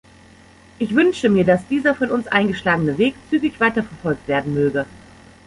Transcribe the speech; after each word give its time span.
Ich 0.79 0.95
wünsche 0.95 1.29
mir, 1.29 1.43
dass 1.45 1.67
dieser 1.67 1.93
von 1.93 2.09
uns 2.09 2.25
eingeschlagene 2.25 2.97
Weg 2.97 3.13
zügig 3.29 3.59
weiterverfolgt 3.59 4.27
werden 4.27 4.51
möge. 4.55 4.87